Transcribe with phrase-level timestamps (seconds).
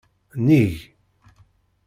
[0.39, 0.75] Nnig.